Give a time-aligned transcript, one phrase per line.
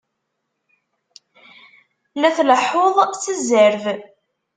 [2.19, 3.83] La tleḥḥuḍ s zzerb!